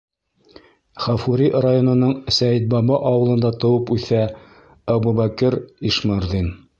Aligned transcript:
Ғафури 1.07 1.49
районының 1.65 2.15
Сәйетбаба 2.37 2.97
ауылында 3.09 3.51
тыуып 3.65 3.91
үҫә 3.99 4.23
Әбүбәкер 4.95 5.59
Ишмырҙин. 5.91 6.49